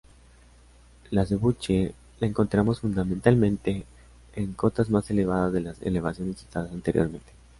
La 1.11 1.21
acebuche 1.21 1.93
la 2.19 2.25
encontramos 2.25 2.79
fundamentalmente 2.79 3.85
en 4.35 4.53
cotas 4.53 4.89
más 4.89 5.11
elevadas 5.11 5.53
de 5.53 5.61
las 5.61 5.79
elevaciones 5.83 6.37
citadas 6.39 6.71
anteriormente. 6.71 7.31